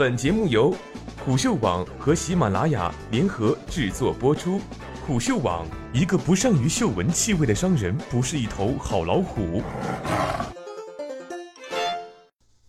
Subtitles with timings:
[0.00, 0.74] 本节目由
[1.22, 4.58] 虎嗅网和喜马拉雅联合制作播出。
[5.06, 9.62] 虎嗅网：一个不善于嗅闻气味的商人，不是一头好老虎。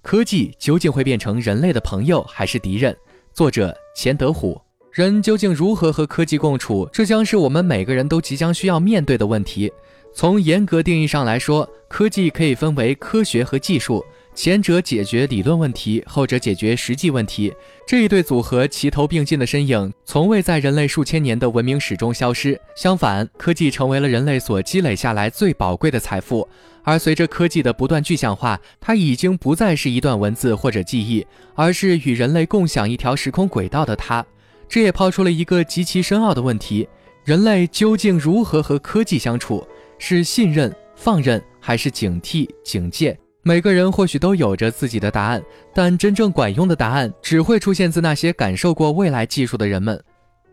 [0.02, 2.94] 科技究竟会变成人类的朋友还是敌人？
[3.34, 4.62] 作者：钱德虎。
[4.92, 6.86] 人究竟如何和科技共处？
[6.92, 9.72] 这将是我们每个人都即将需要面对的问题。
[10.14, 14.04] 从严格定义上来说，科技可以分为科学和技术。
[14.34, 17.54] 前者解决理论问题，后者解决实际问题。
[17.86, 22.60] 这一对组合齐头并进的身影，从未在人类数千年的文明史中消失。
[22.76, 26.48] 相反，科技成为了人类所积累下来最宝贵的财富。
[26.84, 34.26] 而随着科技的不断具象化，它已经不再是一段文字或者记忆，而是与人类共享一条时空轨道的它。
[34.68, 36.88] 这也抛出了一个极其深奥的问题：
[37.26, 39.68] 人类究竟如何和科技相处？
[40.00, 43.16] 是信任、放任，还是警惕、警戒？
[43.44, 45.42] 每个人或许都有着自己的答案，
[45.74, 50.00] 但真正管用的答案只会出现自那些感受过未来技术的人们。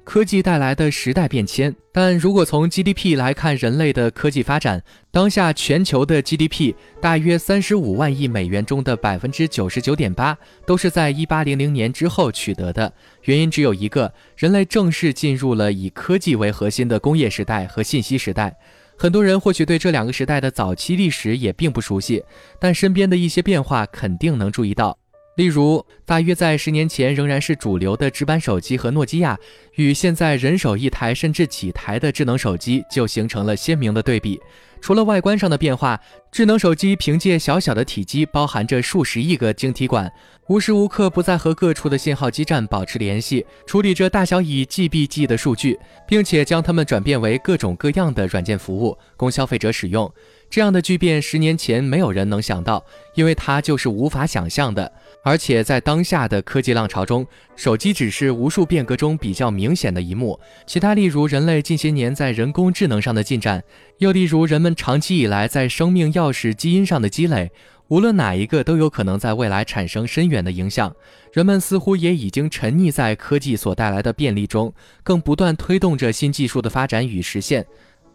[0.05, 12.91] 科技带来的时代变迁，但如果从 GDP 来看人类的科技发展，当下全球的 GDP 大约三十五万亿美元中的百分之九十九点八都是在一八零零年之后取得的。
[13.25, 18.57] 原因只有一个：人类正式进入了以科技为核心的工业时代和信息时代。
[19.01, 22.25] 很多人或许对这两个时代的早期历史也并不熟悉，
[22.59, 24.99] 但身边的一些变化肯定能注意到。
[25.39, 29.39] 例如，大约在十年前仍然是主流的直板手机和诺基亚，
[29.77, 34.41] 与现在人手一台甚至几台的智能手机就形成了鲜明的对比。
[34.81, 36.01] 除了外观上的变化，
[36.33, 40.13] 智能手机凭借小小的体积，包含着数十亿个晶体管，
[40.49, 50.13] 无时无刻不在和各处的信号基站保持联系，处理着大小以 GB 计的数据，并且将它们转变为各种各样的软件服务，供消费者使用。
[50.51, 52.83] 这样的巨变，十年前没有人能想到，
[53.15, 54.91] 因为它就是无法想象的。
[55.23, 60.39] 而且在当下的科技浪潮中，手机只是无数变革中比较明显的一幕。
[60.67, 63.63] 其他例如人类近些年在人工智能上的进展，
[63.99, 67.51] 又例如人们长期以来在生命钥匙基因上的积累，
[67.89, 70.95] 无论哪一个都有可能在未来产生深远的影响。
[71.31, 74.73] 人们似乎也已经沉溺在科技所带来的便利中，
[75.03, 77.67] 更不断推动着新技术的发展与实现。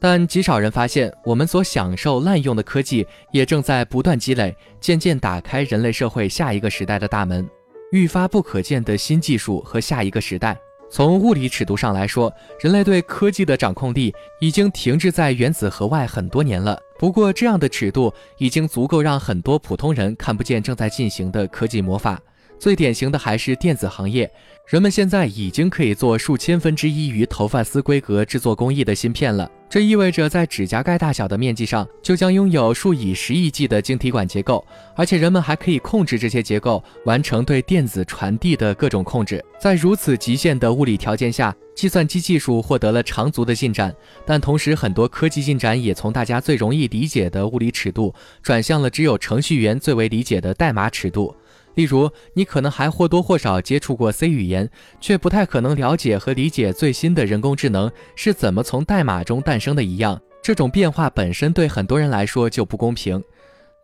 [0.04, 7.50] 但极少人发现，我们所享受滥用的科技也正在不断积累，渐渐打开人类社会下一个时代的大门。
[7.94, 10.58] 愈发不可见的新技术和下一个时代。
[10.92, 16.78] 从物理尺度上来说，人类对科技的掌控力已经停滞在原子核外很多年了。
[17.00, 22.20] 不过，这样的尺度已经足够让很多普通人看不见正在进行的科技魔法。
[22.64, 24.32] 最典型的还是电子行业，
[24.70, 29.52] 人们现在已经可以做数千分之一于头发丝规格制作工艺的芯片了。
[29.70, 34.66] 这意味着在指甲盖大小的面积上，就将拥有数以十亿计的晶体管结构，
[34.96, 39.44] 而且人们还可以控制这些结构，完成对电子传递的各种控制。
[39.60, 43.94] 在如此极限的物理条件下，计算机技术获得了长足的进展，
[44.26, 51.36] 但同时很多科技进展也从大家最容易理解的物理尺度，转向了只有程序员最为理解的代码尺度。
[51.76, 54.70] 例如，你可能还或多或少接触过 C 语言，
[55.02, 60.20] 却不太可能了解和理解最新的人工智能是怎么从代码中诞生的一样。
[60.42, 63.24] 这种变化本身对很多人来说就不公平。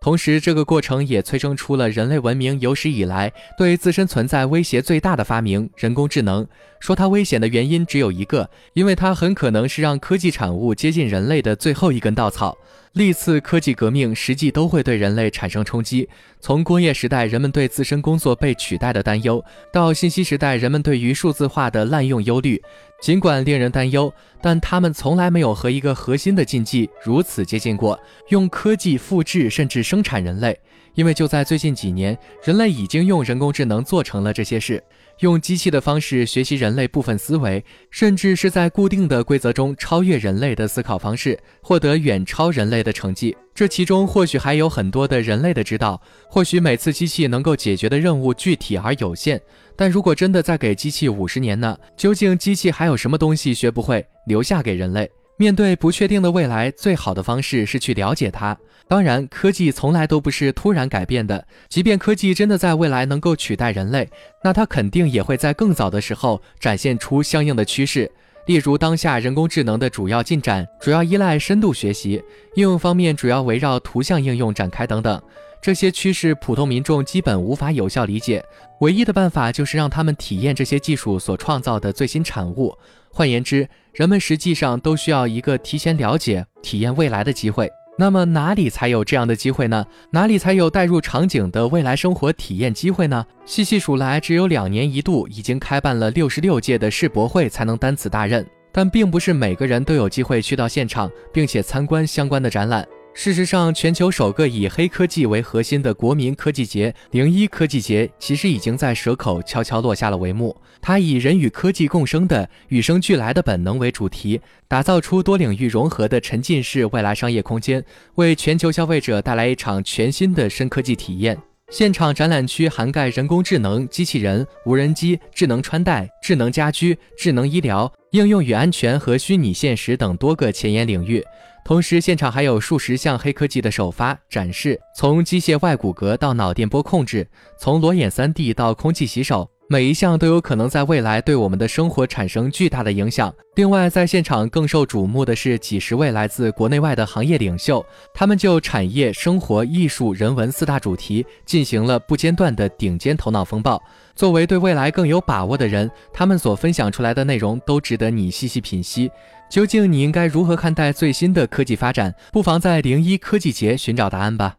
[0.01, 6.47] 同时，这个过程也催生出了人类文明有史以来对自身存在威胁最大的发明——人工智能。
[6.79, 12.57] 说它危险的原因只有一个，因为它很可能是让科技产物接近人类的最后一根稻草。
[12.93, 22.59] 历次科技革命实际都会对人类产生冲击，从工业时代人们对自身工作被取代的担忧，到信息时代人们对于数字化的滥用忧虑，
[22.99, 24.11] 尽管令人担忧，
[24.41, 30.59] 但他们从来没有和一个核心的禁忌如此接近过：用科技复制甚至生产人类。
[30.95, 34.83] 因为就在最近几年，人类已经用人工智能做成了这些事。
[35.19, 43.35] 用机器的方式学习人类部分思维，甚至是在固定的规则中超越人类的思考方式，获得远超人类的成绩。
[43.53, 49.41] 这其中或许还有很多的人类的指导，或许每次机器能够解决的任务具体而有限。
[49.75, 51.77] 但如果真的再给机器五十年呢？
[51.97, 55.09] 究竟机器还有什么东西学不会，留下给人类？
[55.41, 58.57] 面对不确定的未来，最好的方式是去了解它。
[58.89, 61.47] 当然，科技从来都不是突然改变的。
[61.69, 64.09] 即便科技真的在未来能够取代人类，
[64.43, 68.11] 那它肯定也会在更早的时候展现出相应的趋势。
[68.47, 72.21] 例如，当下人工智能的主要进展主要依赖深度学习，
[72.55, 75.21] 应用方面主要围绕图像应用展开等等。
[75.61, 78.43] 这些趋势，普通民众基本无法有效理解。
[78.81, 82.77] 唯一的办法就是让他们体验这些技术所创造的最新产物。
[83.11, 87.69] 换言之，人们实际上都需要一个提前了解、体验未来的机会。
[87.97, 89.85] 那么哪里才有这样的机会呢？
[90.11, 93.25] 哪里才有带入场景的未来生活体验机会呢？
[93.45, 98.45] 细细数来，只有两年一度，已经开办了六十六届的世博会才能担此大任。
[98.71, 102.87] 但并不是每个人都有机会去到现场，并且参观相关的展览。
[103.13, 110.55] 事实上，全球首个以黑科技为核心的国民科技节——零一科技节，其实已经在蛇口悄悄落下了帷幕。
[110.79, 114.39] 它以人与科技共生的与生俱来的本能为主题，
[114.69, 117.83] 打造出多领域融合的沉浸式未来商业空间，
[118.15, 121.37] 为全球消费者带来一场全新的深科技体验。
[121.69, 131.23] 现场展览区涵盖人工智能、机器人、无人机、智能穿戴、智能家居、智能医疗、应用与安全和虚拟现实等多个前沿领域。
[131.65, 137.29] 同时，现场还有数十项黑科技的首发展示，从机械外骨骼到脑电波控制，
[137.59, 139.49] 从裸眼 3D 到空气洗手。
[139.71, 143.31] 每一项都有可能在未来对我们的生活产生巨大的影响。
[143.53, 153.79] 另外，在现场更受瞩目的是几十位来自国内外的行业领袖，他们就产业、生活、艺术、人文四大主题进行了不间断的顶尖头脑风暴。
[154.15, 159.11] 作为对未来更有把握的人，他们所分享出来的内容都值得你细细品析。
[159.51, 162.15] 究竟你应该如何看待最新的科技发展？
[162.33, 164.55] 不妨在零一科技节寻找答案吧。